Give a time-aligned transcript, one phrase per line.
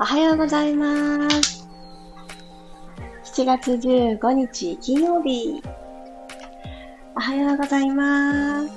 [0.00, 1.68] おはようございます。
[3.34, 5.62] 7月15日金曜日。
[7.16, 8.72] おはようございます。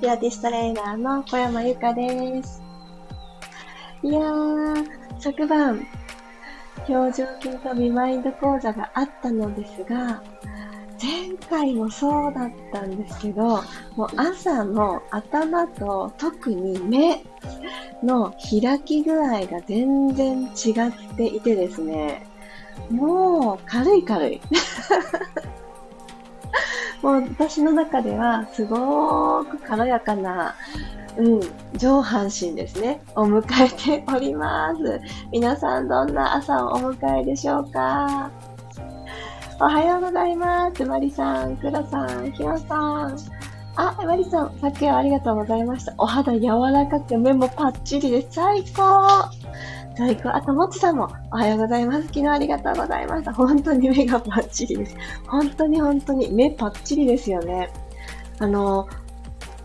[0.00, 2.62] ピラティストレーナーの小山由かです。
[4.02, 4.86] いやー、
[5.18, 5.86] 昨晩、
[6.88, 10.22] 表情筋とビマインド講座があったのですが、
[11.02, 13.62] 前回もそうだったんですけど、
[13.96, 17.22] もう朝の頭と特に目
[18.02, 22.26] の開き具合が全然違っていてですね、
[22.90, 24.40] もう軽い軽い。
[27.02, 30.54] もう私の中ではすごく軽やかな、
[31.18, 31.40] うん、
[31.76, 35.00] 上半身ですね、を迎えております。
[35.30, 38.30] 皆さんどんな朝をお迎えでしょうか？
[39.60, 40.84] おはようございます。
[40.84, 43.16] まりさん、くらさん、ひろさん。
[43.76, 45.94] あ、まりさん、さっきはありがとうございました。
[45.98, 48.28] お肌柔らかくて目もパッチリです。
[48.32, 49.30] 最高
[49.96, 50.30] 最高。
[50.30, 52.02] あと、もちさんも、おはようございます。
[52.08, 53.32] 昨日ありがとうございました。
[53.32, 54.96] 本当に目がパッチリです。
[55.26, 57.70] 本当に本当に目パッチリですよね。
[58.38, 58.88] あの、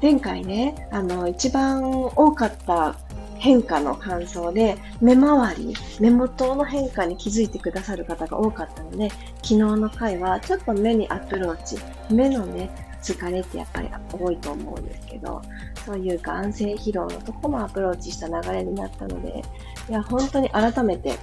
[0.02, 2.96] 前回ね、あの、一番多かった
[3.38, 9.10] 変化の感想で、目周り、目元の変化に気づいてくださる方が多かったので、
[9.42, 11.78] 昨日の回はちょっと目にアプローチ、
[12.12, 15.42] 目のね、疲れってやっぱり多いと思うんですけど、
[15.86, 19.44] そういう眼性疲労のとこもアプローチした流れになったので、
[19.90, 21.18] いや、本当に改めて、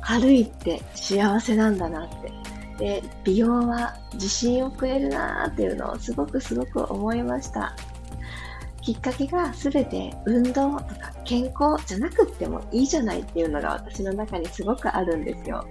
[0.00, 2.32] 軽いて幸せなんだなって。
[2.78, 7.74] で、美容は自信をくれるなーっていうのをすごくすごく思いました。
[8.82, 15.64] きっかけが全て運動とか健康じゃなくってもいいじゃないっていうのが私の中にすごくあるんですよ。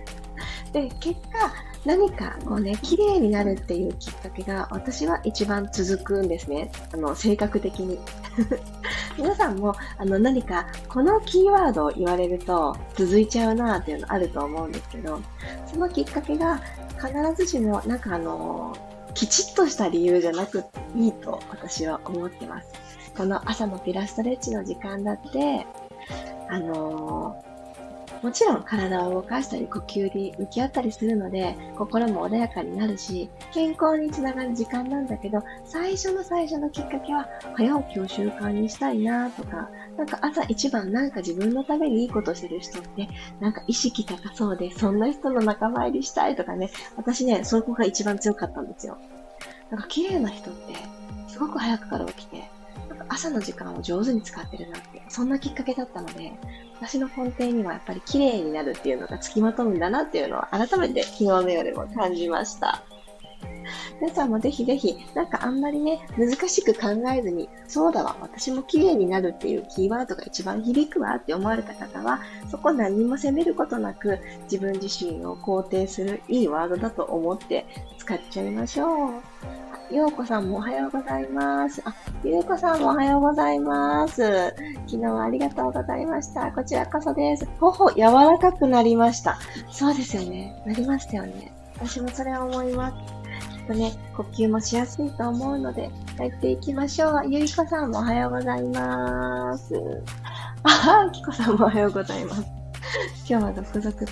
[0.72, 1.54] で、結果、
[1.86, 6.72] 何かこうね、綺麗になるっていうきっかけが私は一番続くんですね。
[6.94, 8.00] あの、性格的に。
[9.18, 15.20] 皆さんもあの何かこのキーワードを言われると続いちゃうなっていうのあると思うんですけど、
[15.68, 16.62] そのきっかけが
[17.00, 18.76] 必ずしもなんかあの、
[19.14, 22.70] きちっとした理由じゃなくていいと私は思ってます。
[23.16, 25.68] この朝のピラストレッチの時間だって、
[26.50, 27.53] あのー
[28.24, 43.10] もちろん体を動かしたり呼吸に向き合ったりするので心も穏やかになるし健康につながる時間なんだけど最初の最初のきっかけは早起きを習慣にしたいなとかなんか朝一番なんか自分のためにいいことしてる人って
[43.42, 48.98] なんか意識高そうでそんな人の仲間入りしたいとかね私ねそこが一番強かったんですよ。
[49.70, 50.76] なんか綺麗な人って
[51.28, 52.44] すごく早くから起きて
[53.10, 56.34] 朝の時間を上手に使ってるなって、そんなきっかけだったので、
[56.80, 62.84] 私の根底にはやっぱり綺麗になるっていうのが付きまとうんだなっていうのを改めて昨日の夜も感じました。
[64.02, 74.20] 皆さんもぜひぜひ、なんかあんまりね、難しく考えずに、そうだわ、私も綺麗になるっていうキーワードが一番響くわって思われた方は、そこ何も責めることなく、
[74.52, 77.66] 自分自身を肯定するいいワードだと思って
[77.98, 79.63] 使っちゃいましょう。
[79.94, 81.80] ようこさんもおはようございます。
[81.86, 81.94] あ、
[82.24, 84.56] ゆうこさんもおはようございます。
[84.88, 86.52] 昨日はありがとうございました。
[86.52, 87.48] こちらこそです。
[87.60, 89.38] 頬柔らかくなりました。
[89.72, 90.60] そうですよね。
[90.66, 91.54] なりましたよね。
[91.76, 92.96] 私もそれは思います。
[93.60, 97.30] きっとね、呼吸もしやすいと思うので、やっていきましょう。
[97.30, 99.76] ゆいこさんもおはようございます。
[100.64, 102.63] あは、きこさんもおはようございます。
[103.28, 104.08] 今日は続々と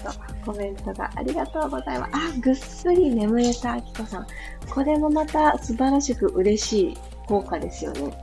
[0.45, 2.11] コメントがありがとうございます。
[2.13, 4.27] あ、ぐっすり眠れたあきこさん。
[4.73, 8.13] これもまた素晴らしく嬉しい効果ですよね。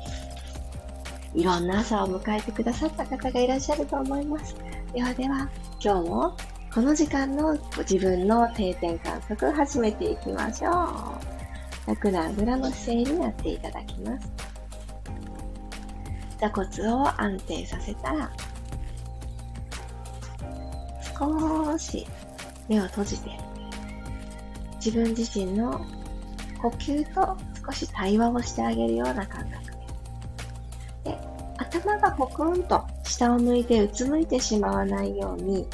[1.35, 4.57] いろんな朝を迎えてくださった方がいらっしゃると思います。
[4.93, 5.49] ではでは、
[5.83, 6.37] 今日も
[6.75, 11.89] この時間の自分の定点観測始めていきましょう。
[11.89, 14.31] 楽なあぐらの姿勢になっていただきます。
[16.39, 18.31] 座骨を安定させたら、
[21.19, 22.07] 少し
[22.69, 23.31] 目を閉じて、
[24.85, 25.85] 自分自身の
[26.63, 27.37] 呼吸と
[27.67, 29.65] 少し対話をしてあげるような感覚
[31.05, 31.11] で。
[31.13, 31.19] で、
[31.57, 35.67] 頭がポクンと下を向いてうつむいてしまわないように、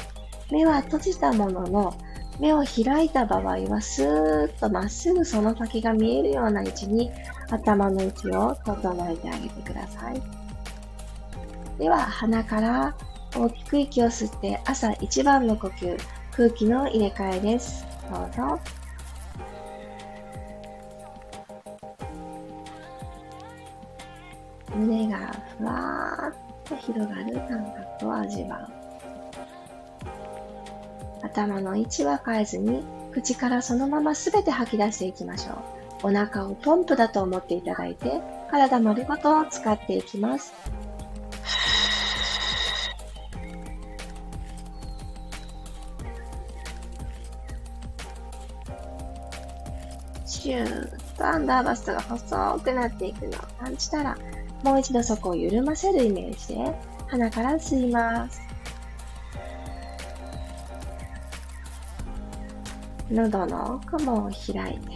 [0.51, 1.93] 目は閉じたものの、
[2.39, 7.09] 目を開いた場合はスーッとまっすぐその先が見えるような位置に
[7.49, 10.21] 頭の位置を整えてあげてください。
[11.79, 12.95] では鼻から
[13.37, 15.97] 大きく息を吸って朝一番の呼吸、
[16.31, 17.85] 空気の入れ替えです。
[18.09, 18.59] どうぞ。
[24.73, 27.65] 胸がふわーっと広がる感
[27.99, 28.85] 覚を味わう。
[31.23, 35.53] 頭の位置は変えずに、口からそのまま全て吐き出していきましょ
[36.03, 36.07] う。
[36.07, 40.53] お腹をポンプだと思っていただいて、体丸ごと使っていきます。
[50.45, 54.15] シューッとアンダーバストが細くなっていくのを感じたら、
[54.63, 58.39] もう一度そこを緩ませるイメージで鼻から吸います。
[63.09, 64.91] 喉の奥も開いて、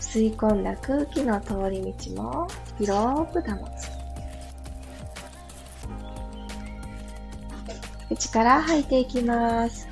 [0.00, 2.48] 吸い込んだ空気の通り道も
[2.80, 3.92] 広く保つ。
[8.08, 9.91] 口から吐いていきます。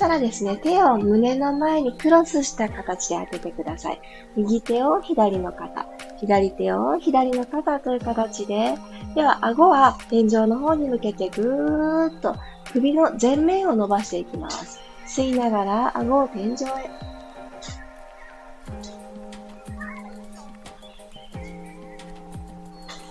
[0.00, 4.00] したらですね、手を胸の前にクロスした形で当ててください。
[4.34, 5.86] 右手を左の肩、
[6.16, 8.78] 左手を左の肩という形で、
[9.14, 12.34] では顎は天井の方に向けてぐーっと
[12.72, 14.80] 首の前面を伸ばしていきます。
[15.06, 16.56] 吸いながら顎を天井へ。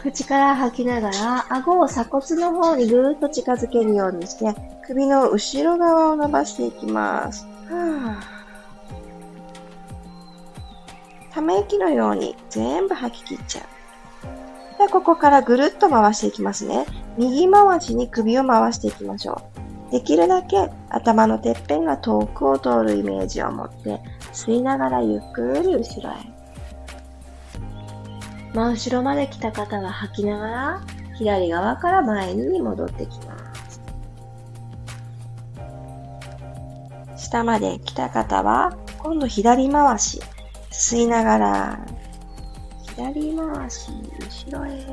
[0.01, 7.45] 口から吐きながら、顎を鎖骨の方にぐーっと近づけるようにして、首の後ろ側を伸ばしていきます。
[7.69, 8.19] は
[11.29, 14.79] ため息のように全部吐き切っちゃう。
[14.79, 16.87] で、ここからぐるっと回していきますね。
[17.19, 19.43] 右回しに首を回していきましょ
[19.89, 19.91] う。
[19.91, 24.01] できるだけ頭のてっぺんが遠くを通るイメージを持って、
[24.33, 26.15] 吸いながらゆっくり後ろへ。
[28.55, 30.81] 真後ろまで来た方は吐きながら、
[31.13, 33.28] 左側から前に戻ってきます。
[37.29, 40.19] 下まで来た方は、今度左回し、
[40.71, 41.85] 吸いながら、
[42.95, 43.91] 左回し、
[44.51, 44.83] 後ろへ。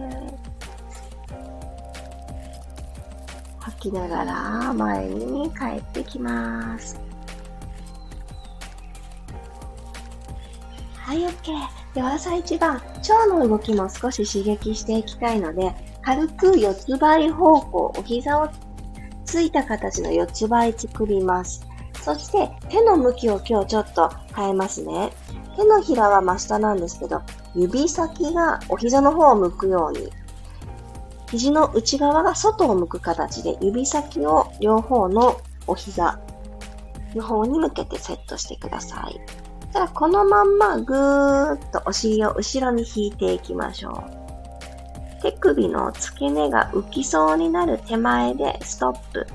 [3.59, 7.01] 吐きながら前に帰ってきます。
[10.95, 11.33] はい、OK。
[11.95, 18.51] では朝一番、腸の動きも少し刺激していきたいので、軽く四つ倍方向、お膝を
[19.25, 21.66] ついた形の四つ倍作ります。
[22.07, 25.11] そして手の向きを今日ちょっと変えますね。
[25.57, 27.21] 手のひらは真下なんですけど、
[27.57, 30.13] 指先がお膝の方を向くように、
[31.29, 36.21] 肘の内側が外を向く形で指先を両方のお膝
[37.17, 39.21] の方に向けてセットしてください。
[39.73, 44.05] たらこのまんまぐーっとお尻を後ろに引いていきましょ
[45.19, 45.23] う。
[45.23, 49.27] 手首の付け根が浮きそうになる手前でストップ。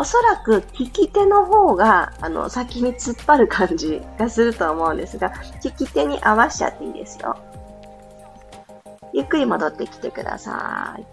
[0.00, 5.30] おそらく利き手の方が、あの、先に突っ張る感じがすると思うんですが、
[5.62, 7.36] 利き手に合わしちゃっていいですよ。
[9.12, 11.04] ゆっくり戻ってきてください。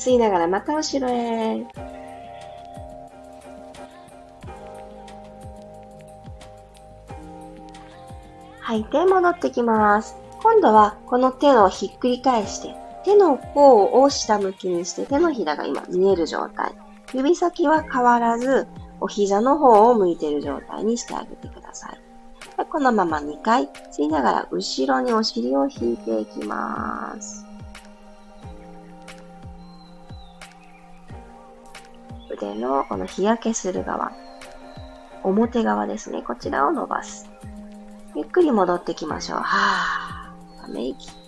[0.00, 1.64] 吸いながらまた後ろへ。
[8.62, 10.16] 吐いて戻ってきます。
[10.42, 12.74] 今度はこの手をひっくり返して、
[13.04, 16.72] 手の甲を下向きにして手のひらが今見える状態。
[17.12, 18.66] 指先は変わらず、
[19.00, 22.00] お膝の方を向いている状態にしてあげてください。
[22.70, 27.44] このまま2回吸いながら後ろにお尻を引いていきます。
[32.30, 34.12] 腕のこの日焼けする側、
[35.22, 36.22] 表側ですね。
[36.22, 37.28] こちらを伸ばす。
[38.14, 39.38] ゆっくり戻ってきましょう。
[39.40, 40.62] はぁ。
[40.62, 41.21] ため息。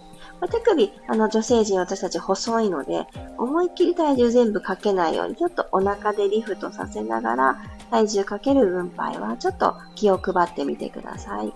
[0.48, 3.06] 手首、あの、女性陣私たち細いので、
[3.38, 11.52] 思いっきり体重全部かけないように、ちょっとお腹でリフトさせながら、体重かける分配は、ちょっと気を配ってみてください。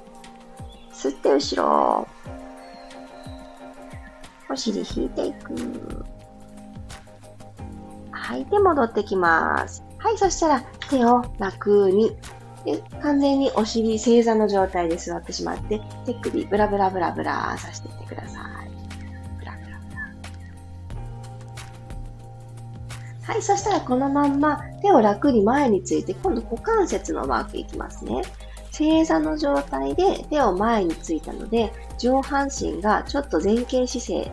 [0.92, 2.08] 吸って後ろ。
[4.50, 5.54] お尻引いていく。
[8.10, 9.82] 吐いて戻ってきます。
[9.98, 12.16] はい、そしたら手を楽に
[12.64, 18.57] で完全にお尻正座の状態で座ってしまって、手首ブラブラブラブラさせていってください。
[23.28, 28.22] はい、そしたらこのまんま手を楽に前について、今度股関節のワークいきますね。
[28.70, 34.32] 正座の状態で手を前についたので、上半身がちょっと前傾姿勢。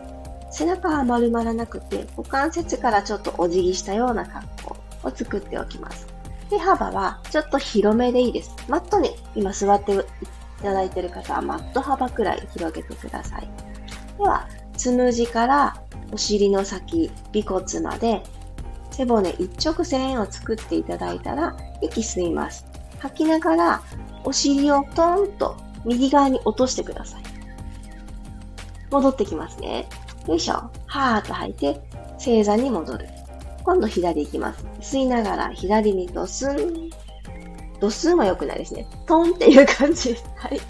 [0.50, 6.06] 背中は丸まらなくて、股関節からちょっとお辞儀したような格好を作っておきます。
[6.48, 8.56] 手幅はちょっと広めでいいです。
[8.66, 9.98] マットに今座ってい
[10.62, 13.50] ただいている方はマット幅くらい広げてください。
[14.16, 15.76] では、つむじから
[16.12, 18.22] お尻の先、尾骨まで
[18.96, 22.64] 背骨一直線を作っていただいたら息吸います。
[22.98, 23.82] 吐きながら
[24.24, 27.22] お尻をトーンと右側に落としてください。
[28.90, 29.86] 戻ってきますね。
[30.26, 30.54] よいしょ。
[30.86, 31.80] はーっと吐いて
[32.18, 33.06] 正座に戻る。
[33.64, 34.64] 今度左行きます。
[34.80, 36.90] 吸いながら左にドスン。
[37.80, 38.86] ドスンは良くないですね。
[39.06, 40.16] トンっていう感じ。
[40.36, 40.60] はい。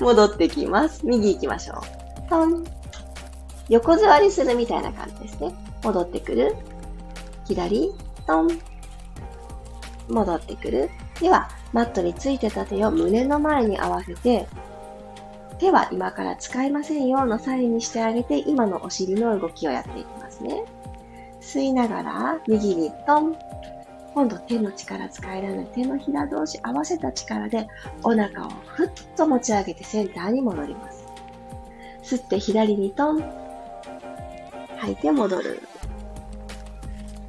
[0.00, 1.06] 戻ってきます。
[1.06, 2.28] 右行きましょう。
[2.28, 2.64] トン。
[3.68, 5.54] 横座りするみたいな感じですね。
[5.84, 6.56] 戻ってくる。
[7.46, 7.92] 左、
[8.26, 8.48] トン。
[10.08, 10.90] 戻ってくる。
[11.20, 14.46] では、マットについてた手を胸の前に合わせて、
[15.58, 20.64] 手は今から使いませんよのサインにしてあげて、今のお尻の動きをやっていきますね。
[21.40, 23.36] 吸いながら、右にトン。
[24.14, 27.66] 今度手の力使えらない手のひら同士合わせた力で
[28.04, 31.04] お腹をふっと持ち上げてセンターに戻ります。
[32.02, 33.24] 吸って左にトン。
[34.78, 35.62] 吐いて戻る。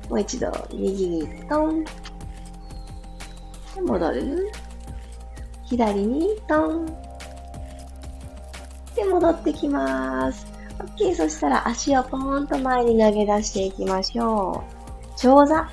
[0.10, 1.84] もう一度右にトン。
[1.84, 4.52] で戻る。
[5.64, 6.86] 左にトン。
[8.96, 10.48] で戻ってきます。
[10.98, 11.16] OK。
[11.16, 15.08] そしたら足をポーンと前に投げ出していきましょう。
[15.18, 15.70] 長座。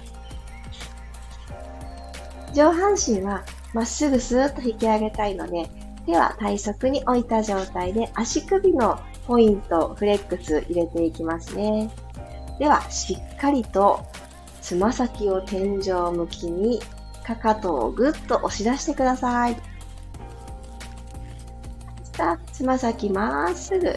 [2.55, 5.69] 上半身はまっすぐスーッと引き上げたいので、
[6.07, 11.91] 手は体側に置いた状態で足首のポイント、フレックス入れていきますね。
[12.59, 14.05] では、しっかりと
[14.73, 16.81] つま先を天井向きに
[17.27, 19.53] かかとをぐっと押し出してください。
[19.53, 19.59] し
[22.13, 23.95] たつま先まっすぐ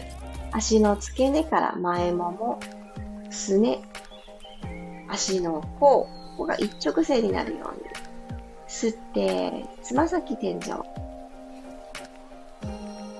[0.52, 2.60] 足の付け根から前もも、
[3.30, 3.80] すね、
[5.08, 7.88] 足の甲、ここが一直線になるように
[8.68, 10.60] 吸って、つま先天井。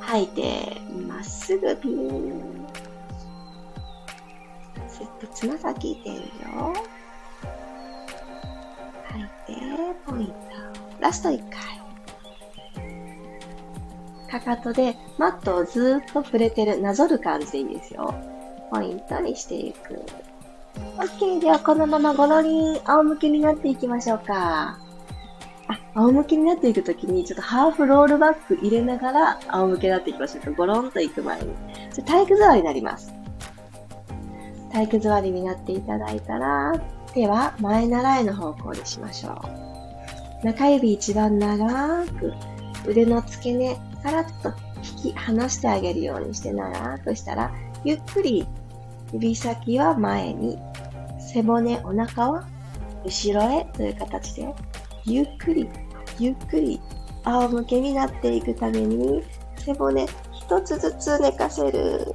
[0.00, 0.76] 吐いて、
[1.08, 2.66] まっすぐピーン。
[4.90, 6.20] 吸ってつま先天井。
[10.06, 10.32] ポイント。
[11.00, 11.60] ラスト1回。
[14.28, 18.14] かかとでマットをずっと触れてる、なぞる感じでいいですよ。
[18.70, 20.02] ポイントにしていく。
[20.98, 21.40] OK。
[21.40, 24.78] では、このままゴロリン、仰向けになっていきましょうか。
[25.68, 30.50] あ、仰向けになっていくときに、ちょっとハーフロールバック入れながら、仰向けになっていきましょうか。
[30.52, 31.54] ゴロンと行く前に。
[32.04, 33.14] 体育座りになります。
[34.72, 36.74] 体育座りになっていただいたら、
[37.16, 39.42] 手は前習いの方向にしましょ
[40.42, 40.46] う。
[40.46, 42.34] 中指一番長く、
[42.86, 44.52] 腕の付け根、カラッと
[45.02, 47.54] 引き離してあげるようにして長くしたら、
[47.84, 48.46] ゆっくり
[49.14, 50.58] 指先は前に、
[51.18, 52.46] 背骨、お腹は
[53.02, 54.54] 後ろへという形で
[55.06, 55.70] ゆっくり、
[56.18, 56.78] ゆっくり
[57.24, 59.22] 仰向けになっていくために、
[59.56, 62.06] 背骨一つずつ寝かせる。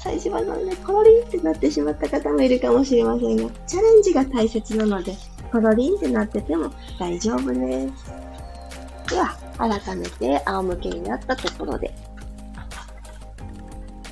[0.00, 5.14] 朝一番のね、コロリンってなってしまった方もいるかもしれませんが、チャレンジが大切なので、
[5.52, 9.10] コロリンってなってても大丈夫です。
[9.10, 11.92] では、改めて仰向けになったところで、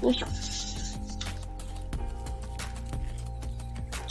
[0.03, 0.27] よいしょ。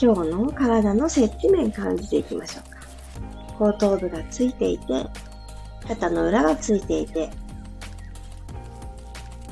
[0.01, 2.79] 今日の体の接地面感じていきましょうか。
[3.65, 5.05] 後頭部がついていて、
[5.87, 7.29] 肩の裏がついていて、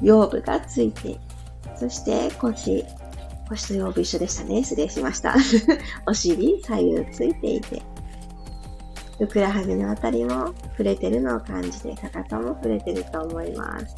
[0.02, 1.20] 腰部がついて、
[1.78, 2.86] そして腰、
[3.50, 4.64] 腰と腰部一緒でしたね。
[4.64, 5.36] 失礼しました。
[6.08, 7.82] お尻、左右ついていて、
[9.20, 13.96] ふくらはぎのあたりも触れてるのを感じて、かかとも触れてると思います。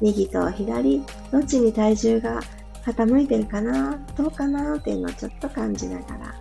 [0.00, 2.40] 右と左、どっちに体重が
[2.84, 6.34] 傾いてるかなどうかなっていうのをちょっと感じながら、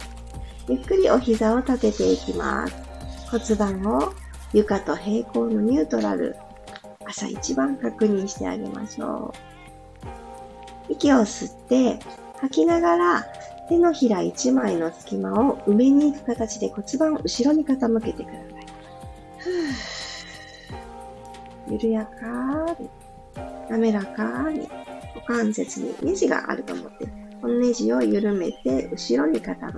[0.67, 2.75] ゆっくりお膝を立てていきます。
[3.29, 4.13] 骨盤を
[4.53, 6.36] 床と平行のニュートラル、
[7.05, 9.49] 朝一番確認してあげましょう。
[10.89, 12.00] 息を吸って、
[12.39, 13.25] 吐きながら
[13.69, 18.39] 手のひら一枚の隙間を埋めに行く形で骨盤を後ろに傾けてくださ
[21.69, 21.74] い。
[21.74, 22.89] 緩やかに、
[23.69, 24.67] 滑らかに、
[25.15, 27.08] 股関節にネジがあると思って、
[27.41, 29.74] このネジを緩めて後ろに傾ける。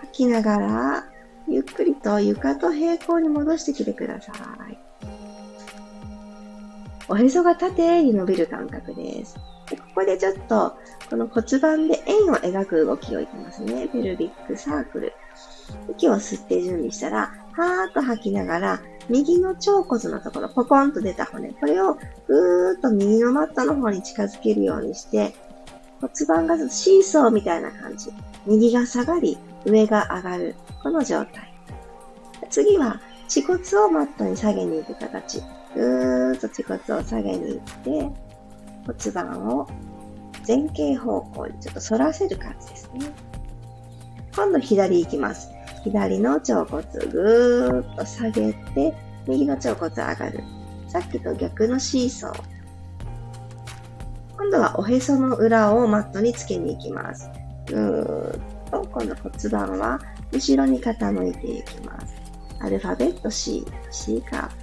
[0.00, 1.04] 吐きながら
[1.46, 4.32] ゆっくりと床と平行に戻してきてくださ
[4.70, 4.78] い。
[7.12, 9.36] おへそが縦に伸びる感覚です。
[9.68, 10.74] でここでちょっと、
[11.10, 13.86] この骨盤で円を描く動きをいきますね。
[13.88, 15.12] ペルビックサークル。
[15.90, 25.34] 息を吸って準備したら、はーっと吐きながら、右の腸骨のところ、ポコンと出た骨、これをぐーっと右のマットの方に近づけるようにして、
[26.00, 28.10] 骨盤がシーソーみたいな感じ。
[28.46, 30.54] 右が下がり、上が上がる。
[30.82, 31.52] この状態。
[32.48, 35.42] 次は、恥骨をマットに下げに行く形。
[35.74, 38.10] ぐーっと恥骨を下げに行って、
[38.86, 39.68] 骨盤を
[40.46, 43.12] 前傾方向にちょっと反らせる感じですね。
[44.34, 45.50] 今度左行きます。
[45.84, 48.94] 左の腸骨ぐーっと下げて、
[49.26, 50.40] 右の腸骨上がる。
[50.88, 52.42] さっきと逆のシーソー。
[54.36, 57.30] 今度はおへその裏をマットにつけに行きます。
[57.66, 59.98] ぐーっと、今度骨盤は
[60.32, 62.14] 後ろに傾いていきます。
[62.60, 64.61] アルファベット C、C カー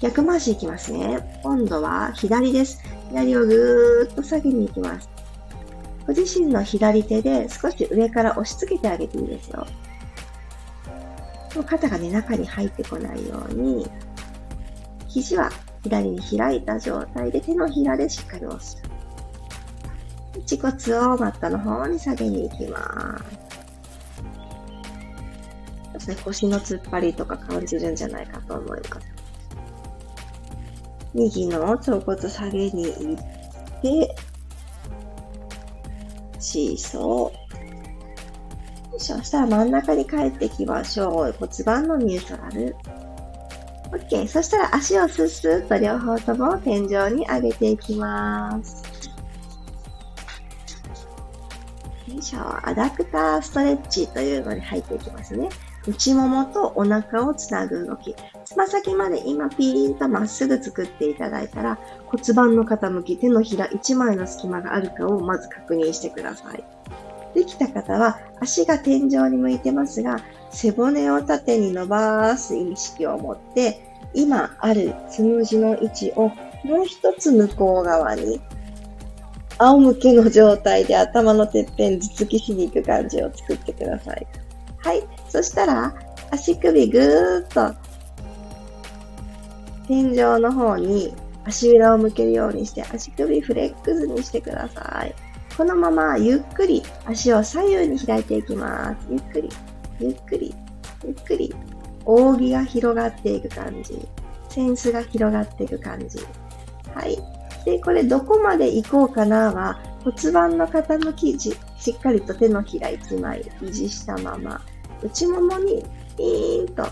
[0.00, 1.40] 逆回しいきますね。
[1.42, 2.82] 今度は左です。
[3.10, 5.08] 左をぐーっと下げに行きます。
[6.06, 9.66] ご自身の左手で少し上から押し付けてあげていいですよ。
[11.66, 13.88] 肩がね、中に入ってこないように、
[15.08, 15.50] 肘は
[15.82, 18.76] 左に開いた状態で手のひらでしっかり押す。
[20.42, 23.18] 恥骨をマットの方に下げに行きま
[25.98, 26.22] す。
[26.22, 29.15] 腰の突っ張りとか感じるんじゃないかと思います。
[31.16, 34.14] 右の腸骨下げに行って、
[36.38, 38.98] シーソー。
[38.98, 41.34] そしたら真ん中に帰ってきましょう。
[41.38, 42.76] 骨盤のニュートラル。
[43.92, 44.28] OK。
[44.28, 48.84] そしたら足をスッスッと両方とも天井に上げていきます。
[52.08, 52.68] よいしょ。
[52.68, 55.48] アダプターストレッチというのに入っていきますね。
[55.86, 58.14] 内ももとお腹をつなぐ動き。
[58.44, 66.64] つま先まで今ピーンとまっすぐ作っていただいたら骨盤の傾き、手のひら1枚の隙間があるかをまず確認してください。
[67.34, 73.78] できた方は足が天井に向いてますが、背骨を縦に伸ばす意識を持って、
[74.14, 76.30] 今あるつむじの位置を
[76.64, 78.40] もう一つ向こう側に、
[79.58, 84.26] 仰向けの状態で頭のてっぺん頭突きしに行く感じを作ってください。
[84.86, 85.02] はい。
[85.28, 85.92] そしたら、
[86.30, 87.74] 足首ぐーっと
[89.88, 91.12] 天井の方に
[91.44, 95.12] 足裏を向けるようにして足首フレックスにしてください。
[95.56, 99.08] このままゆっくり足を左右に開いていきます。
[99.10, 99.48] ゆっくり、
[99.98, 100.54] ゆっくり、
[101.04, 101.52] ゆっくり。
[102.04, 104.06] 扇が広がっていく感じ。
[104.48, 106.20] センスが広がっていく感じ。
[106.94, 107.18] はい。
[107.64, 114.62] で、これどこまで行こうかなは骨盤の傾きしっかりと手のひら1枚維持したまま
[115.02, 115.84] 内ももに
[116.16, 116.86] ピーンと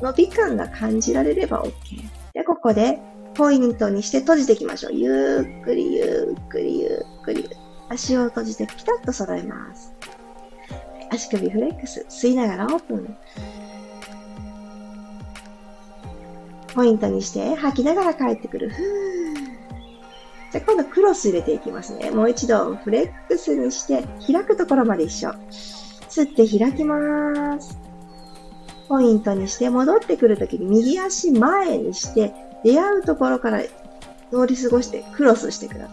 [0.00, 1.70] 伸び感が感じられれば OK。
[2.32, 2.98] で、ここで
[3.34, 4.92] ポイントにして閉じていきましょう。
[4.94, 7.48] ゆっくりゆっくりゆっくり。
[7.88, 9.92] 足を閉じてピタッと揃えます。
[11.10, 12.06] 足首フレックス。
[12.08, 13.16] 吸いながらオープン。
[16.74, 18.70] ポイントにして吐きながら帰ってくる。
[18.70, 19.20] ふー
[20.52, 22.10] じゃあ今度クロス入れていきますね。
[22.10, 25.32] もう一度フレックスにして開くところまで一緒。
[26.10, 27.78] 吸って開きます。
[28.88, 33.68] ポイントにして戻ってくるときに右足前にして出会うところから通
[34.48, 35.90] り過ごしてクロスしてください。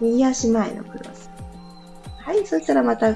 [0.00, 1.30] 右足前のクロス。
[2.18, 3.14] はい、そしたらまた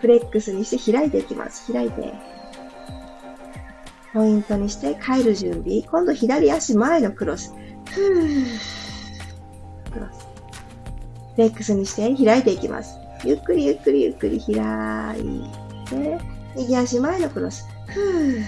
[0.00, 1.70] フレックスにして開いていきます。
[1.72, 2.14] 開いて。
[4.14, 5.82] ポイントにして帰る準備。
[5.82, 7.52] 今度左足前のクロス。
[7.90, 8.46] ふー。
[9.92, 10.26] クロス。
[11.34, 12.97] フレックスにして開いていきます。
[13.24, 15.42] ゆっくりゆっくりゆっくり開い
[15.88, 16.18] て、
[16.56, 17.66] 右足前のクロス。
[17.86, 18.44] ふー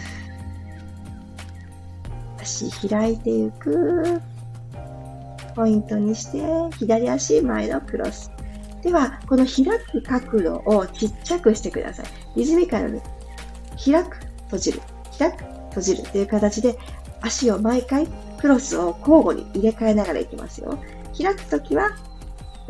[2.40, 4.20] 足開いていく。
[5.54, 6.40] ポイントにして、
[6.78, 8.30] 左足前のクロス。
[8.82, 12.06] では、この開く角度をちっちゃくしてください。
[12.36, 13.00] リズミカルに。
[13.84, 14.80] 開く、閉じる。
[15.18, 16.78] 開く、閉じるという形で、
[17.20, 18.06] 足を毎回
[18.40, 20.78] クロスを交互に入れ替えながらいきますよ。
[21.16, 21.90] 開くときは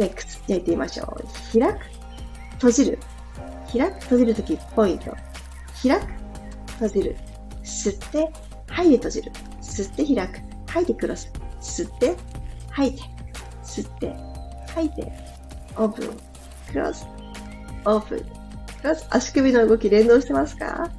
[0.01, 1.59] で、くっつけてみましょう。
[1.59, 1.79] 開く、
[2.55, 2.99] 閉じる。
[3.71, 5.15] 開く、閉じるとき、ポイント。
[5.83, 6.07] 開く、
[6.73, 7.17] 閉じる。
[7.63, 8.33] 吸って、
[8.67, 9.33] 吐いて閉じる。
[9.61, 10.41] 吸って開く。
[10.67, 11.31] 吐いてクロス。
[11.61, 12.17] 吸って、
[12.71, 13.03] 吐いて。
[13.63, 14.17] 吸って、
[14.75, 15.13] 吐いて。
[15.77, 16.17] オープン。
[16.73, 17.07] クロス。
[17.85, 18.19] オープン。
[18.81, 19.07] クロス。
[19.11, 20.91] 足首の動き連動してますか？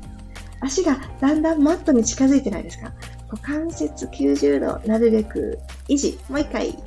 [0.61, 2.93] 足がだんだんマットに近づいてないですか？
[3.31, 6.19] 股関節90度なるべく維持。
[6.29, 6.77] もう一回。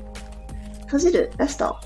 [0.82, 1.32] 閉じる。
[1.36, 1.76] ラスト。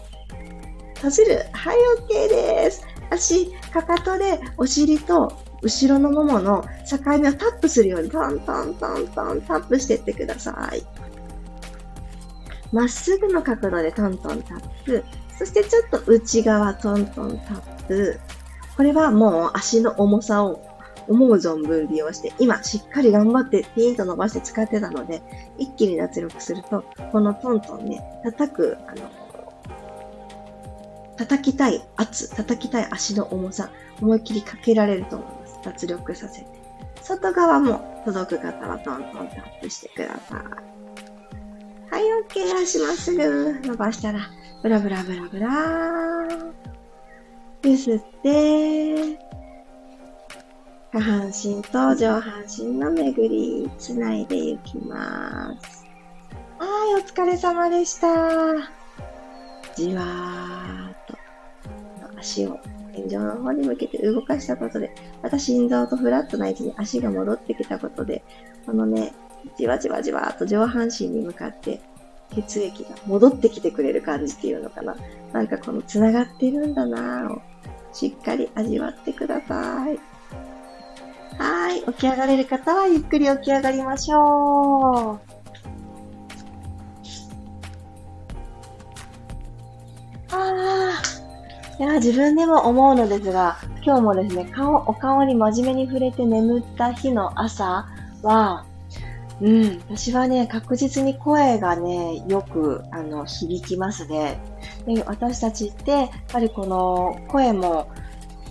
[0.98, 1.44] 閉じる。
[1.52, 2.86] はい、OK です。
[3.10, 5.32] 足、かかとでお尻と
[5.62, 10.84] 後ろのももの境目をタップするようにトントントントンタップしていってください。
[12.72, 15.04] まっすぐの角度でトントンタップ。
[15.38, 18.18] そしてちょっと内側トントンタップ。
[18.76, 20.60] これはもう足の重さを
[21.08, 25.22] 思う存分利用して、今しっかり頑張ってピーンと伸ばして使ってたので、
[25.56, 29.27] 一気に脱力すると、このトントンね、叩く、あの、
[31.18, 35.58] 叩きたい圧、叩きたい足の重さ、思いっきりかけられると思います。
[35.64, 36.46] 脱力させて。
[37.02, 40.68] 外側も届く方はトントンタップしてください。
[41.90, 42.62] はい、OK。
[42.62, 44.20] 足まっすぐ伸ばしたら、
[44.62, 45.48] ブラブラブラブラ。
[47.64, 49.18] ゆすって、
[50.92, 55.84] 下半身と上半身の巡り、つないでいきます。
[56.58, 58.08] はい、お疲れ様でした。
[59.74, 60.87] じわー
[62.18, 62.58] 足を
[62.92, 68.22] 天井の方に向けて動かしたことで、また心臓とフラットな位置に足が戻ってきたことで、
[68.66, 69.14] このね、
[69.56, 71.80] じわじわじわっと上半身に向かって
[72.34, 74.96] 血液が戻ってきてくれる感じっていうのかな。
[75.32, 77.42] なんかこの繋がってるんだなぁを
[77.92, 79.98] しっかり味わってください。
[81.38, 81.82] はい。
[81.84, 85.20] 起き上がれる方はゆっくり起き上がりましょう。
[90.30, 91.27] ああ。
[91.78, 97.86] いや、自分でも思うのですが、今日もですね、顔、お顔に真面目に触れて眠った日の朝
[98.22, 98.66] は、
[99.40, 104.40] うん、私はね、確実に声がね、よく、あの、響きますね。
[104.86, 107.88] で私たちって、やっぱりこの声も、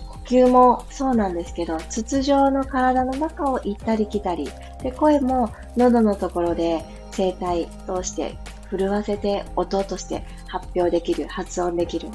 [0.08, 4.48] 呼吸もそうなんですけど、筒状の体の中を行ったり来たり、
[4.82, 6.82] で、声も喉のところで
[7.14, 8.38] 声帯通して
[8.70, 12.08] 震わせて音として発表できる、発音できる、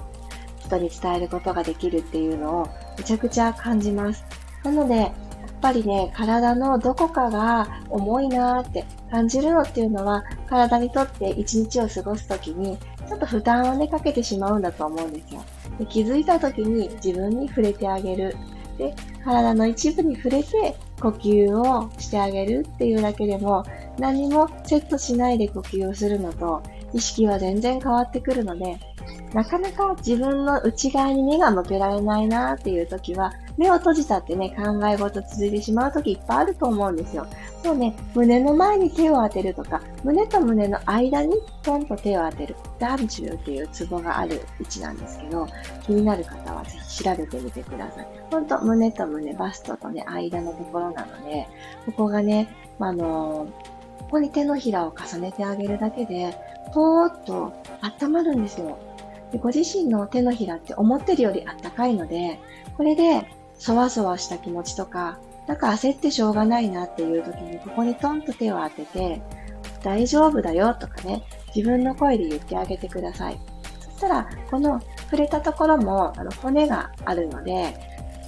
[0.65, 4.23] 人に伝えることができるっていうのをめちゃくちゃ感じます。
[4.63, 5.12] なので、やっ
[5.62, 15.43] ぱりね、体のどこかが重いなーって感じるのっていうのは、体にとって一日を過ごすときに、ちょっと負担をね、かけてしまうんだと思うんですよ。
[15.80, 18.36] で気づいたときに自分に触れてあげる。
[18.78, 23.65] で、体の一部に触れて呼吸をしてあげるっていうだけでも、
[23.99, 28.79] 何もセットしないで呼吸をするのと、意識は全然変わってくるので、
[29.34, 37.25] なかなか自分の内側に目が向けられないなっていう時は、目を閉じたってね、考え事続いてしまう時いっぱいあると思うんですよ。
[37.63, 42.56] そうね、胸の前に手を当てるとか、胸と胸の間にポンと手を当てる。
[42.79, 45.47] ダンチューっていうツボがある位置なんですけど、
[45.86, 48.08] 気になる方はぜひ調べてみてください。
[48.32, 51.47] ほんと、胸と胸、バストとね、間のところなので、
[51.86, 52.47] ここがね、
[52.79, 53.72] あのこ
[54.13, 56.38] ここに手のひらを重ねてあげるだけで、
[56.71, 58.78] ぽーっと温まるんですよ。
[59.32, 62.39] でご自身の手のひらって思ってるよりあったかいので、
[62.78, 69.19] これでそわそわした気持ちとか、なんか焦ってしょうがないなっていう時にここにトンと手を当てて、
[69.82, 71.23] 大丈夫だよとかね、
[71.56, 73.39] 自分の声で言ってあげてください。
[73.80, 77.73] そしたら、この触れたところもあの骨があるので、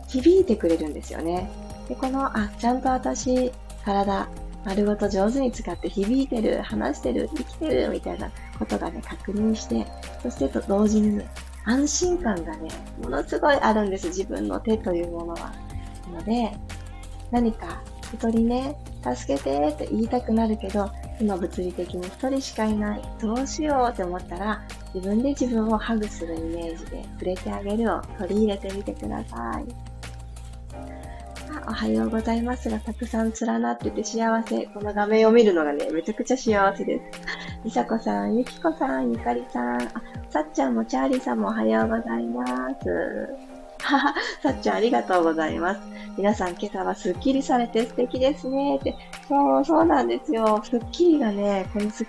[0.07, 1.47] 響いてくれるんですよね。
[1.87, 3.51] で、この、あ、ちゃんと私、
[3.83, 4.27] 体、
[4.65, 9.85] 丸ごと上手に使って響いてる、話してる、生きてる、みたいなことがね、確認して、
[10.23, 11.29] そしてと同時にね、
[11.65, 12.69] 安心感がね、
[13.01, 15.53] ものすごいあるんです、自分の手というものは。
[16.11, 16.51] なので、
[17.31, 17.81] 何か
[18.17, 23.01] 人ね、助けてって言いたくなるけど、今物理的に一人しかいない。
[23.19, 24.61] どうしようって思ったら、
[24.93, 29.94] 自分で自分をハグするイメージで触れてあげるを取り入れてみてください。
[31.67, 34.67] おはようございますがたくさん連なってて幸せ。
[34.67, 37.21] この画面を見るのがね、めちゃくちゃ幸せです。
[37.63, 39.91] りさこさん、ゆきこさん、ゆかりさん、あ、
[40.29, 42.45] さっちゃんもチャーリーさんもおはようございま
[42.79, 43.35] す。
[43.79, 45.81] はは、さっちゃんありがとうございます。
[46.17, 48.95] 皆さん今朝はスッキリされて素敵ですねって。
[49.27, 50.61] そう、そうなんですよ。
[50.63, 52.05] スッキリがね、このす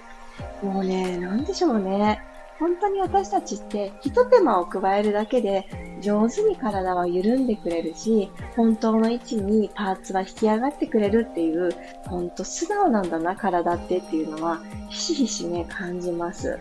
[0.62, 2.20] もうね、なんでしょうね。
[2.58, 5.66] 本当に私たちって一手間を加えるだけで
[6.06, 11.70] 上手に体は緩んでくれるし、本当の位置にパーツは引き上がってくれるっていう、
[12.06, 16.60] 本当素直なんだな、体ってっていうのは、ひしひしね、感じます。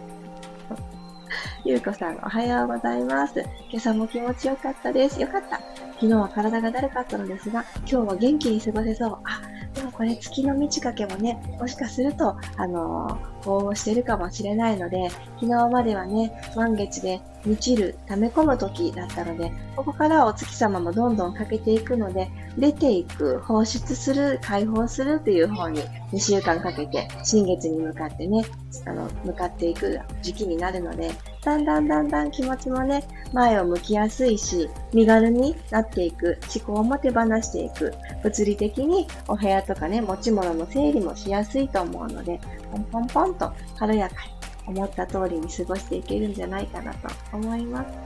[1.64, 3.46] ゆうこさん、おはようございます。
[3.70, 5.22] 今朝も気持ちよかったです。
[5.22, 5.58] よかった。
[5.94, 9.20] 昨日は体がだるかったのですが、今日は元気に過ごせそう。
[9.26, 9.42] あ、
[9.76, 25.82] でもこれ月の満ち欠けもね、もしかすると、あのー、応募してるかもしれないので、昨日まではね、満月で満ちる、溜め込む時だったので、ここからはお月様もどんどんかけていくので、出ていく、放出する、解放するっていう方に
[26.12, 28.44] 2週間かけて、新月に向かってね、
[28.86, 31.12] あの、向かっていく時期になるので、
[31.44, 42.40] だんだんだんだん気持ちもね、前を向きやすいし、身軽になっていく、思考も手放していく、物理的にお部屋とかね、持ち物の整理もしやすいと思うので、
[42.72, 47.98] ポンポンポンと軽やかに思った通りに過ごしていけるんじゃないかなと思います。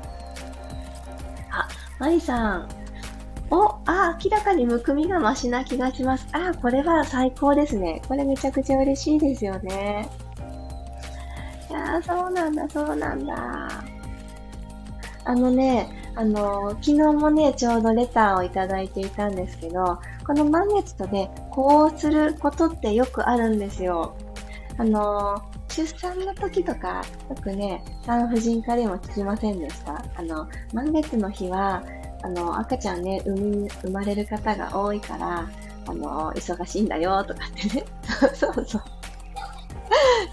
[1.51, 1.67] あ、
[1.99, 2.69] マリさん。
[3.51, 6.27] お、あ、明らかにむくみがマシな気がします。
[6.33, 8.01] あ、これは最高ですね。
[8.07, 10.07] これめちゃくちゃ嬉しいですよね。
[11.69, 13.69] いやー、そうなんだ、そうなんだ。
[15.25, 24.15] あのね、あの、昨日もね、ちょうどレターをいただいていたんですけど、この満月とね、こうすることってよくあるんですよ。
[24.79, 31.83] あの、出産の時とか、よくね、産婦人科でも聞きませんでしたあの、満月の日は、
[32.23, 35.49] あの、赤ちゃんね、産み、生まれる方が多いから、
[35.85, 37.85] あの、忙しいんだよ、とかってね。
[38.33, 38.81] そ うそうそう。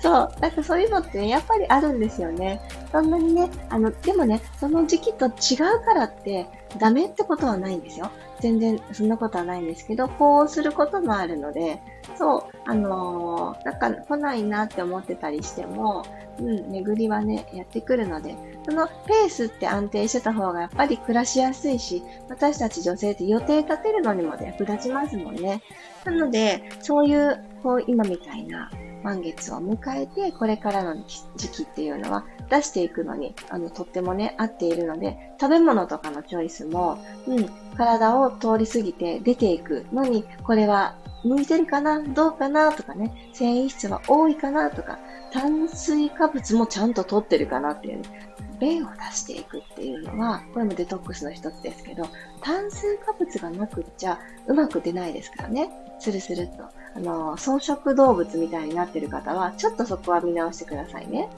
[0.01, 0.31] そう。
[0.41, 2.61] なんかそういうのってね、やっぱりあるんですよね。
[2.93, 6.47] そんなにね、あの、でもね、その時期と違うからって
[6.79, 8.11] ダメってことはないんですよ。
[8.41, 11.81] 全然そんなことはないんですけど、こうすることもあるので、
[12.19, 16.05] そう、あのー、なんか来ないなって思ってたりしても、
[16.39, 25.63] うん、巡りはね、やってくるので、そのペースって安定してた方がやっぱり暮らしやすいし、私たち女性って予定立てるのにも役立ちますもんね。
[26.05, 28.71] なので、そういう、こう、今みたいな
[29.03, 30.97] 満月を迎えて、これからの
[31.37, 40.97] 時期っていうのは出していくのに、あの、とってもね、合っているので、食べ物とかのチョイスも、うん、体を通り過ぎて出ていくのに、これは
[41.27, 44.99] 向いてるかなどうかなとかね、繊維質は多いかなとか、
[45.33, 52.09] 炭水化物もちゃんと取ってるかなっていう、ね、便を出していくっていうのは、これもデトックスの一つですけど、
[52.43, 55.71] 炭水化物がなくっちゃうまく出ないですからね。
[55.99, 56.65] スルスルっと。
[56.95, 61.29] あの、草食動物みたいになってる方は、ちょっとそこは見直してくださいね。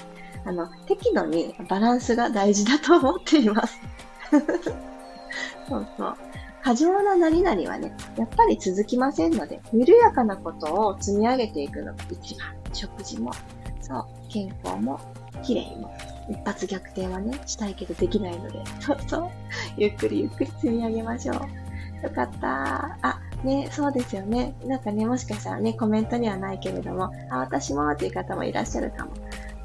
[0.44, 3.78] あの、適度にバランスが大事だと思っています。
[5.68, 6.27] そうそう。
[6.68, 12.54] 過剰な何々はね、やっぱり続きませんので、緩やかなことを積み上げていくのが一番。
[12.74, 13.32] 食事も、
[13.80, 15.00] そう、健康も、
[15.42, 15.90] 綺麗も。
[16.28, 19.30] 一発逆転はね、したいけどできないので、そうそう、
[19.78, 21.36] ゆっくりゆっくり積み上げましょう。
[22.04, 22.98] よかった。
[23.00, 24.54] あ、ね、そうですよね。
[24.66, 29.12] なんかね、もしかしたらね、コメントにはないけれども、あ、私もっていう方もいらっしゃるかも。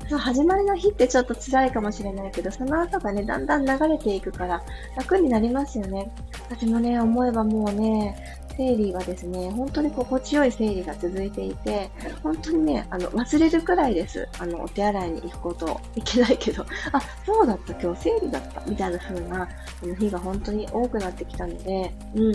[0.10, 4.62] そう、始まりの日ってちょっと辛いかもしれないけど、その後がね、だんだん流れていくから
[4.98, 6.12] 楽になりますよね。
[6.50, 8.16] 私もね、思えばもうね、
[8.56, 11.89] 生理はですね、本当に心地よい生理が続いていて、
[12.22, 14.28] 本当にね、あの、忘れるくらいです。
[14.39, 22.34] あの、お手洗いに行くこといけないけど、あ、そうだった、今日生理だった、みたいな風な、あの日が本当に多くなってきたので、うん。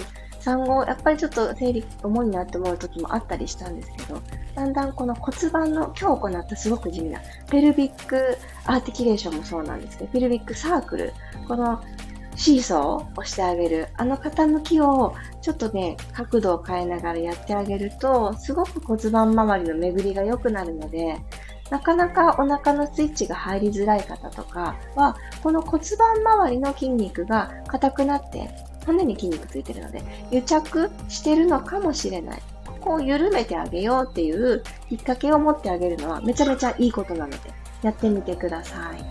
[0.48, 4.20] 産後、やっぱりちょっと生理重いなって思う時もあったりしたんですけど、
[4.54, 11.12] だんだんこの骨盤の、今日行ったすごく地味な、ペルビックアーティキュレーションもそうなんですけど、ペルビックサークル、
[11.46, 11.82] この
[12.34, 21.20] シーソーをしてあげる、あの傾きをちょっとね、角度を変えながらやってあげると、すごく骨盤周りの巡りが良くなるので、
[21.70, 28.48] なかなかお腹のスイッチが入りづらい方とかは、この骨盤周りの筋肉が硬くなって、
[28.88, 32.42] 骨に筋肉ついてるので、癒着してるのかもしれない。
[32.66, 37.38] ここを緩めてあげようっていうきっかけを持ってあげるのはめちゃめちゃいいことなので、
[37.83, 39.05] やってみてください。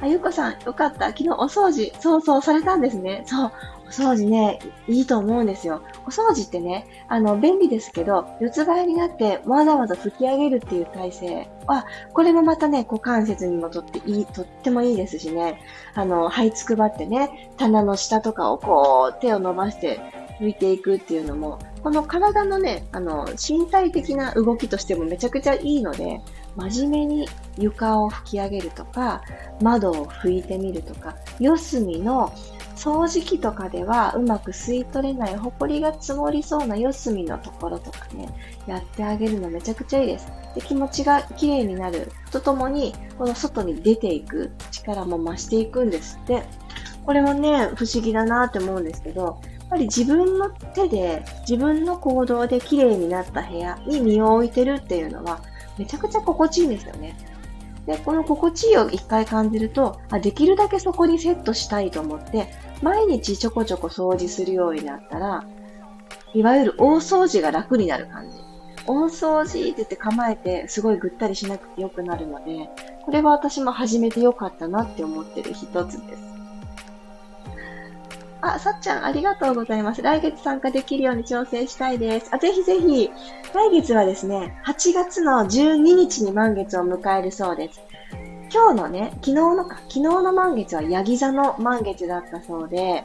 [0.00, 1.08] あ、ゆうこさん、よかった。
[1.08, 3.24] 昨日お掃除、そうそう、されたんですね。
[3.26, 3.52] そう。
[3.86, 5.80] お掃除ね、いいと思うんですよ。
[6.06, 15.60] お掃除ってね、あの、便利ですけど、四つ倍になってわざわざ拭き上げるっていう体勢は、これもまたね、股関節にもとっていい、とってもいいですしね、
[15.94, 20.00] あの、這いつくばってね、棚の下とかをこう、手を伸ばして
[20.40, 26.20] 拭いていくっていうのも、この体のね、あの、身体的な動きとしてもめちゃくちゃいいので、
[26.56, 29.22] 真面目に床を拭き上げるとか、
[29.62, 32.32] 窓を拭いてみるとか、四隅の
[32.76, 38.28] 掃除機とかではうまく吸い取れない、ホコリが積もりそうな四隅のところとかね、
[38.66, 40.28] やってあげるのめちゃくちゃいいです。
[40.54, 46.44] で気持ちが綺麗になるとともに、この外に出ていく力も増していくんですって。
[47.04, 55.40] これもね、不思議だなって思うんですけど、やっぱり自分の手で、自分の行動で綺麗になった部屋に身を置いてるっていうのは、
[55.78, 57.16] めちゃくちゃ心地いいんですよね。
[57.86, 62.48] で、この心地いいを一回感じると、あできるだけそこにセットしたいと思って、
[62.82, 65.44] 毎日ちょこちょこ掃除するようになったら、
[66.34, 68.36] いわゆる大掃除が楽になる感じ。
[68.86, 72.68] 大掃除って言って構えて、すごいぐったりしなくてよくなるので、
[73.04, 76.26] これは私も始めてよかったなって思ってる一つです。
[78.42, 80.02] あ、さっちゃん、ありがとうございます。
[80.02, 82.28] 来月参加できるように調整したいです。
[82.30, 83.10] あ、ぜひぜひ、
[83.54, 87.80] 来月はですね、8月の12日に満月を迎えるそうです。
[88.56, 93.04] 今日のね、昨日のか、昨日の満月はヤギ座の満月だったそうで、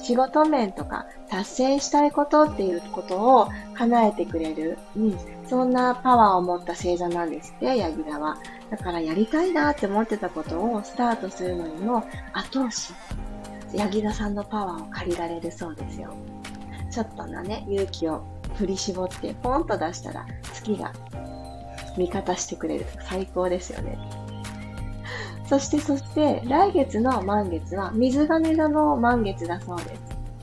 [0.00, 8.36] 仕事面とか達成したいことっていうことを叶えてくれる、うん、そんなパワーを持った星座なんですって、ヤギ座は。
[8.68, 12.92] だからやりたいなって思ってたことをスタートするのにも後押し
[13.72, 16.12] ヤギ座さんのパワーを借りられるそうですよ。
[16.90, 18.24] ちょっとなね、勇気を
[18.56, 20.92] 振り絞ってポンと出したら月が
[21.96, 22.86] 味方してくれる。
[23.08, 24.19] 最高ですよね。
[25.50, 30.00] そしてそして来月の満月は水亀座の満月だそうです。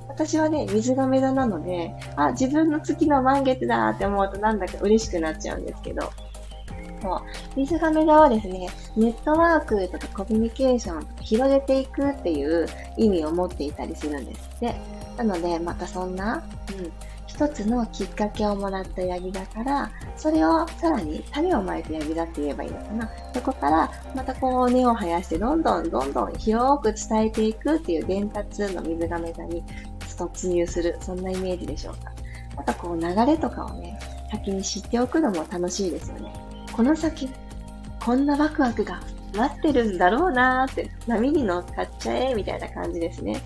[0.10, 6.12] 私はね、水亀座なので、あ、自分の月の満月だって思うとなんだか嬉しくなっちゃうんですけど、
[7.02, 7.22] そう。
[7.56, 8.68] 水亀座はですね、
[8.98, 12.68] ネットワークとかコミュニケーションとか広げていくっていう
[12.98, 14.76] 意味を持っていたりするんですって。
[15.16, 16.44] なので、またそんな、
[16.78, 16.92] うん、
[17.38, 23.12] 一つのきっかけをもらったヤギだから、それをさらに種をまいたヤギだって言えばいいのかな。
[23.32, 29.64] そこからまたこう根を生やしてどんどんどんどん広く伝えていくっていう伝達の水亀座に
[30.02, 32.12] 突入する、そんなイメージでしょうか。
[32.56, 34.00] またこう流れとかをね、
[34.32, 36.34] 先に知っておくのも楽しいですよね。
[36.76, 37.30] この先、
[38.04, 39.00] こんなワクワクが
[39.36, 43.40] 待ってるんだろうなーって、波に乗っかっちゃえ、みたいな感じですね。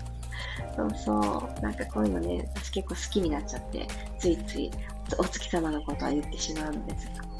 [0.74, 1.12] そうそ
[1.58, 1.60] う。
[1.60, 3.86] なんかこういうのね、私結構好きになっちゃって、
[4.18, 4.70] ついつい
[5.18, 7.31] お月様のことは言ってしまうんですが。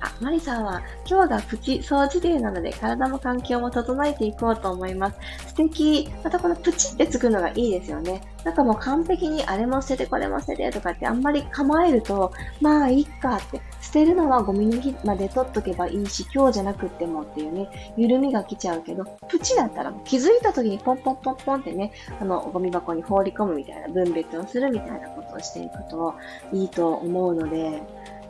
[0.00, 5.18] あ、マリさんは、今日がプチ掃除デーなので、体も環境も整えていこうと思います。
[5.48, 6.08] 素敵。
[6.22, 8.22] またこのプチってつくのがいいですよね。
[8.44, 26.14] なんかもう完璧にあれも捨ててこれも捨ててとかってあんまり構えると、まあいいかって、捨てるのはゴミの日まで取っとけばいいし、今日じゃなくってもっていうね、緩みが来ちゃうけど、プチだったら気づいた時にポンポンポンポンってね、あの、ゴミ箱に放り込むみたいな分別をするみたいなことをしていくと
[26.52, 27.82] いいと思うので、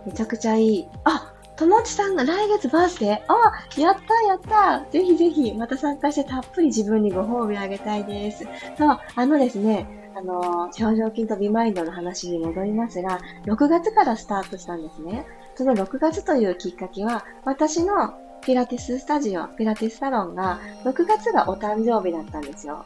[0.06, 0.88] めちゃくちゃいい。
[1.04, 4.40] あともちさんが来月バースデーあ、やったやっ
[4.84, 8.46] たぜひぜひ、また参加してたっぷり自分にご褒美あげたいです。
[8.76, 15.26] そう、あのですね、あの、表情筋とビマインドの話に戻りますが、6月からスタートしたんですね。
[15.56, 22.84] その6月というきっかけは、私のピラティススタジオ、ピラティスサロンが、6月がお誕生日だったんですよ。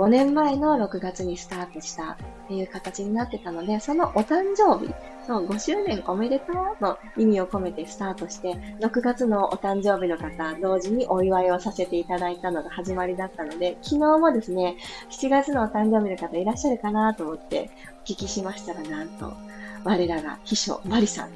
[0.00, 2.16] 5年前の6月にスタートしたっ
[2.48, 4.94] ていう形になってたので、そのお誕生日、
[5.26, 14.78] そう、5周年おめでとうの意味を込めてスタートして、6月のお誕生日の方、同時にお祝いをさせていただいたのが始まりだったので、昨日もですね、
[15.10, 17.68] 7月のお誕生日の方いらっしゃるかなと思って
[18.00, 19.34] お聞きしましたら、なんと、
[19.84, 21.30] 我らが秘書、マリさん。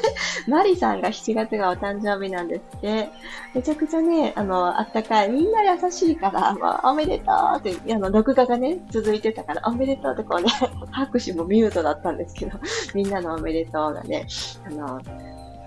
[0.48, 3.10] マリさんが7月がお誕生日なんですって。
[3.54, 5.30] めちゃくちゃね、あの、あったかい。
[5.30, 10.50] みんな優しいから、まあ、おめでとうって、あの、録画がね、続いてたから、おめでとうってこうね、
[10.90, 12.58] 拍手もミュートだったんですけど、
[12.94, 14.26] みんなのおめでとうがね、
[14.66, 15.00] あの、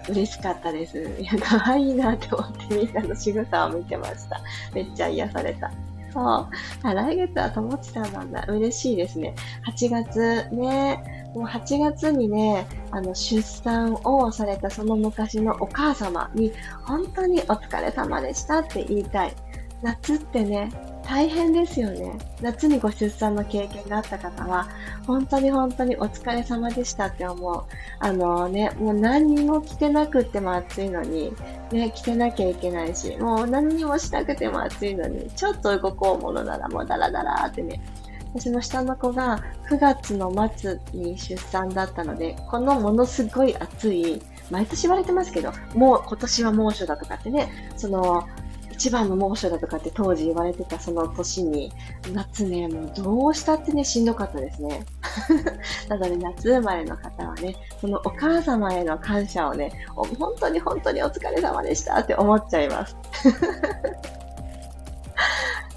[0.09, 0.99] 嬉しかったです。
[1.19, 4.41] いや、可愛いなって思ってみんなの仕草を見てました。
[4.73, 5.71] めっちゃ癒された。
[6.13, 6.23] そう。
[6.83, 8.45] あ、来月はともちさんなんだ。
[8.47, 9.35] 嬉しいですね。
[9.67, 11.31] 8月ね。
[11.33, 16.53] もう8月にね、あの、出産をされたその昔のお母様に、
[16.85, 19.35] 本当にお疲れ様でしたって言いたい。
[19.81, 20.69] 夏ってね、
[21.03, 22.17] 大変ですよね。
[22.41, 24.67] 夏にご出産の経験があった方は、
[25.05, 27.63] 本当に本当にお疲れ様でしたって思う。
[27.99, 31.33] あのね、もう何にも着てなくても暑いのに、
[31.71, 37.81] ね、着てなきゃいけないし、もう何にもしなくても暑いのに、ちょっと動こうものならもうダラダラってね、
[38.33, 48.27] 私の下の子が9月の末に出産だったので、このものすごい暑い、毎年言われてますけど、もう今年は猛暑だとかってね、その、
[48.73, 51.71] 一番の猛暑だとかって当時言われてたその年に、
[52.11, 54.83] 夏ね、もうどうしたってね、しんどかったですね。
[55.87, 62.97] なので夏生まれの方はね、そのお母様への感謝をね、本当に本当にお疲れ様でしたって思っちゃいます。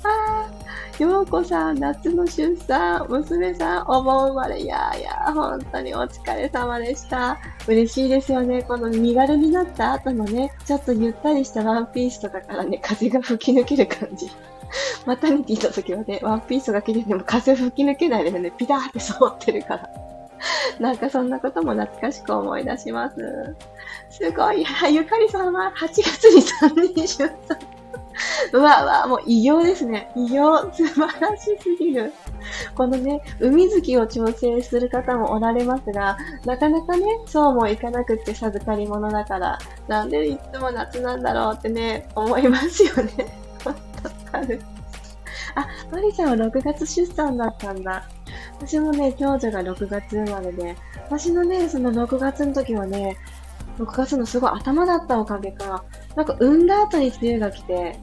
[0.02, 0.50] あ
[0.98, 7.38] ようこさん、夏の出産、娘さん、お盆生まれ、いやいや、本当にお疲れ様でした。
[7.66, 8.62] 嬉しいですよね。
[8.62, 14.30] この身軽になった後のね、ちょっとゆったりしたワンピースとかからね、風が吹き抜ける感じ。
[15.04, 18.50] マタニティの時はね、ワンピースが着てても風吹き抜けないですね。
[18.50, 19.90] ピターって触ってるから。
[20.80, 23.16] なんかそんなことも懐かしく思い出します。
[24.09, 24.64] すごい。
[24.90, 27.06] ゆかりさんは8月に3人出
[27.46, 27.75] 産。
[28.52, 30.11] うわうわ、もう異形ですね。
[30.16, 30.38] 異形、
[30.72, 32.12] 素晴らしすぎる。
[32.74, 43.38] このね、海月を調整する方もおられますが、なかなかね、そうもいかなくって授かり物だから、なんでいつも夏なんだろうってね、思いますよね。
[43.64, 43.74] わ
[44.31, 44.61] かる。
[45.55, 48.09] あ、マリちゃんは6月出産だったんだ。
[48.59, 50.76] 私もね、長女が6月生まれで、
[51.09, 53.16] 私のね、その6月の時はね、
[53.78, 55.84] 6月のすごい頭だったおかげか、
[56.14, 57.98] なんか産んだ後に梅雨が来て、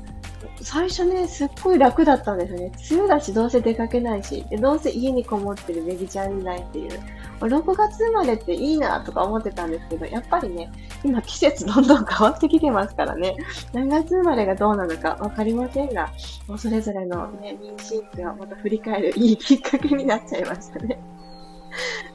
[0.61, 2.71] 最初ね、すっごい楽だったんですよね。
[2.91, 6.99] 梅雨だし、どうせ出かけないし、でどうせ家にこもってるベビちゃんいないっていう。
[7.39, 10.71] 6月生まれっていいなとか思ってたんですけど、やっぱりね、
[11.03, 13.35] 今季節どんどん変わってきてますからね、
[13.73, 16.11] 何月生まれがどうなのかわかりませんが、
[16.47, 20.99] もうそれぞれのね、妊娠期をまた振り返るいいきっかけになっちゃいましたね。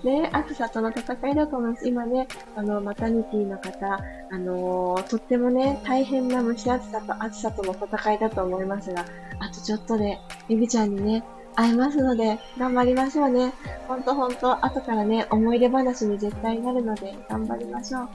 [0.04, 1.88] ね、暑さとの戦いだと思います。
[1.88, 3.94] 今ね、あの、マタニティの方、
[4.30, 9.04] あのー、とってもね、大変な蒸し暑さと暑さとの戦いだと思いますが、
[9.40, 10.18] あとちょっとで、
[10.48, 11.24] エビちゃんにね、
[11.58, 13.52] 会えますので、頑張りましょうね。
[13.88, 18.08] ほんとほんと、後からね、思い出話に絶対になるので、頑張りましょう。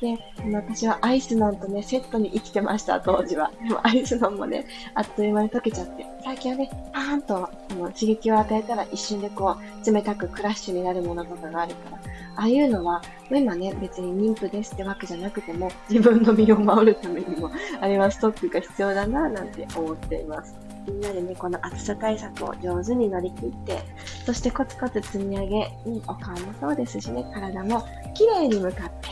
[0.00, 3.52] で、あの、私はアイスノンとね、セットに生きてました、当時は。
[3.62, 11.98] でもアイスノンもね、あっという間に溶けちゃって、最近はね、パーンと、あの、刺激を与えたら一瞬でこう、冷たくクラッシュになるものとかがあるから、
[12.34, 20.67] ああいうのは、今ね、別に妊婦ですってわけじゃなくても、自分の身を守るためにも、あれはストックが必要だな、なんて思っています。
[20.88, 23.82] みんなでね、この暑さ対策を上手に乗り切って、
[24.24, 29.08] そしてコツコツ積み上げ、うん、お顔もそうですしね、体も綺麗に向かって、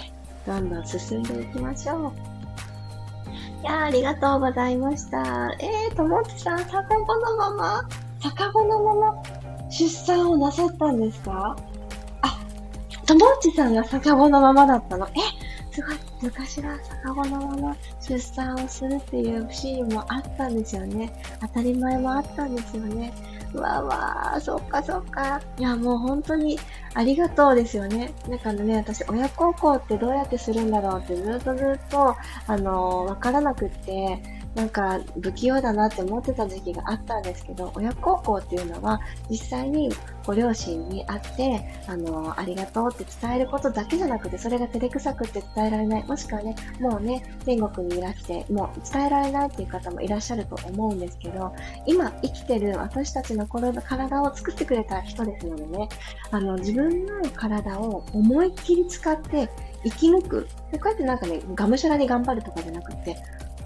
[0.46, 2.12] どんどん進んでいきましょう。
[3.62, 5.20] いやありがとうございました。
[5.58, 7.88] えー、ともちさん、逆子のまま
[8.20, 9.22] 逆子のまま
[9.70, 11.56] 出産をなさったんですか？
[12.22, 12.38] あ、
[13.06, 15.10] ともちさんが逆子のままだったのえ
[15.76, 21.12] すごい、昔は逆子のまま出産をするっていうシーンもあったんですよね。
[21.42, 23.12] 当たり前もあったんですよね。
[23.52, 25.38] うわわー、そっかそっか。
[25.58, 26.58] いや、もう本当に
[26.94, 28.14] ありがとうですよね。
[28.26, 32.16] なんかね、私、親孝行ってどうやってするんだろうってずっとずっと、
[32.46, 34.22] あのー、わからなくって、
[34.56, 38.98] なんか不器用だなって思ってた時期があったんですけど、親孝行っていうのは
[39.28, 39.90] 実際に
[40.24, 51.52] ご両親に会って、あの、ありがとうって伝えることだけじゃなくて、それが照れくさくって伝えられない、もしくはね、もうね、天国にいらして、もう伝えられないっていう方もいらっしゃると思うんですけど、
[51.84, 55.88] 今生きてる私たちの体を作ってくれた人ですのでね、
[56.30, 59.50] あの、自分の体を思いっきり使って
[59.84, 60.48] 生き抜く。
[60.72, 63.16] こうやってなんかね、がむしゃらに頑張るとかじゃなくて、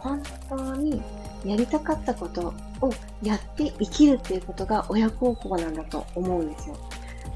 [0.00, 1.02] 本当に
[1.44, 2.92] やりたかったことを
[3.22, 6.76] やって生きるっていうことが親孝行なんだと思うんですよ。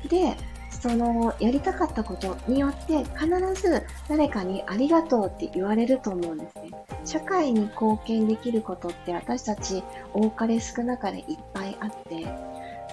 [0.08, 0.36] で、
[0.70, 6.70] そのやりたかったことによって必ず誰かにありがとうって言われると思うんですね。
[7.06, 12.26] 社会に貢献できることって私たち多かれ少なかれいっぱいあって、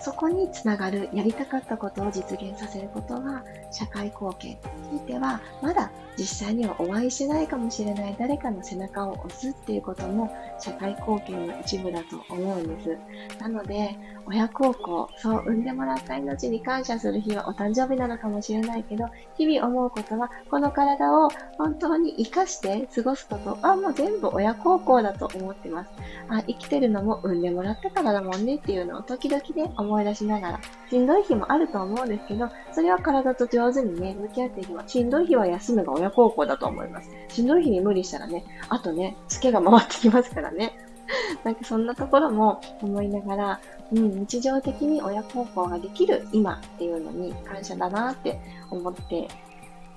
[0.02, 4.58] そこにつながるやりたかったことを実現させることは社会貢献。
[4.90, 10.30] ひいてはまだ実際にはお会いしないかもしれない誰かの背中を押すっていうことも
[10.60, 12.98] 社会貢献の一部だと思うんです。
[13.40, 25.90] なので、親孝行、そう産んでもらった命に感謝する日はお誕生日なのかもしれないけど、日々思うことは、この体を本当に活かして過ごすことはもう全部親孝行だと思ってます。
[26.30, 34.88] あ、生きてるのも産んでもらったからだもんねっていうのを時々ね、思思い出しながら、しんどい日もあると思うんですけど、それは体と上手にね、向き合っていけば。
[34.88, 37.10] しんどい日は休むが親孝行だと思います。
[37.28, 40.74] しんどい日に無理したらね、あとね、ツケが回ってきますからね。
[41.44, 43.60] なんかそんなところも思いながら、
[43.92, 48.40] うん、日常的に親孝行ができる今っていうのに感謝だなって
[48.70, 49.28] 思って、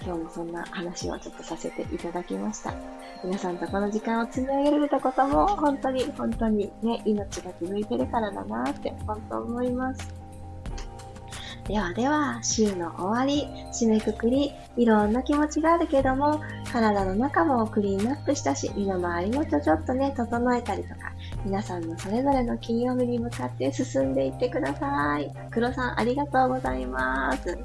[0.03, 2.75] 今日もそんな話をちょっとさせていただきました。
[3.25, 10.25] 皆さんとこの時間を積み上げられたことも、本当に本当にね、命が続いてるからだなって本当思います。
[11.67, 25.33] ではでは、週の終わり、締めくくり、いろんな気持ちがあるけども、体の中もクリーンアップしたし、身の回りもちょちょっとね、整えたりとか、皆さんのそれぞれの金曜日に向かって進んでいってください。
[25.51, 27.59] 黒さん、ありがとうございます。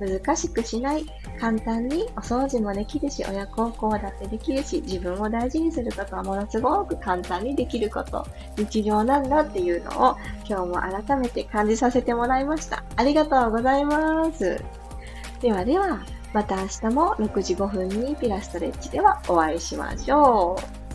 [0.00, 1.06] 難しくしない。
[1.38, 8.26] 簡単にお掃除もできるし、親孝行だってできるし、自分を大事にすることはものすごく簡単にできること、
[8.56, 10.16] 日常なんだっていうのを
[10.48, 10.74] 今日も
[11.04, 12.82] 改めて感じさせてもらいました。
[12.96, 14.62] ありがとうございます。
[15.40, 16.00] ではでは、
[16.32, 20.85] また明日も6時5分にピラストレッチではお会いしましょう。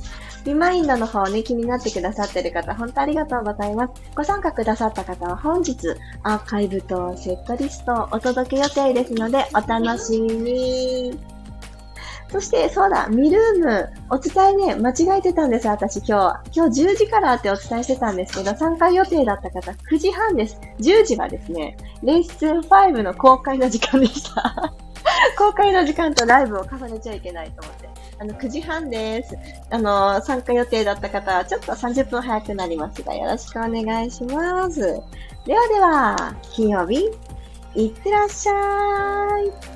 [0.45, 4.01] リマインドの方ね、気になってくださってる方、本当ありがとうございます。
[4.15, 5.75] ご参加くださった方は本日、
[6.23, 11.19] アーカイブとセットリストをお届け予定ですので、お楽しみに。
[12.31, 16.51] そして、そうだ、ミルーム、お伝えね、間違えてたんです、私今日。
[16.55, 20.57] 今日10時からってお伝えしてたんですけど、参加予定だった方、9時半です。
[20.79, 24.73] 10時はですね、レッスン5の公開の時間でした。
[25.37, 27.89] 公開の時間とライブを重ねちゃいけないと思って。
[28.19, 29.35] あの、9時半です。
[29.69, 34.79] あの、参加予定だった方は、ちょっと30分早くなりますが、よろしくお願いします。
[35.45, 37.09] ではでは、金曜日、
[37.75, 38.51] いってらっしゃ
[39.39, 39.71] い。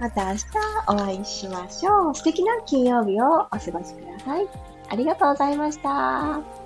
[0.00, 0.44] また明日
[0.88, 2.14] お会いしましょう。
[2.14, 3.84] 素敵な金曜日をお過ごしくだ
[4.24, 4.46] さい。
[4.88, 6.63] ありがとうございました。